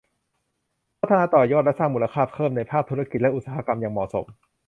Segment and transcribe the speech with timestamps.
[0.99, 4.25] พัฒนาต่อยอดและสร้างมูลค่าเพิ่มในภาคธุรกิจและอุตสาหกรรมอย่างเหมาะสม